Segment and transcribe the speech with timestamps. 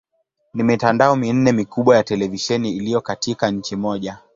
[0.53, 4.17] Ni mitandao minne mikubwa ya televisheni iliyo katika nchi moja.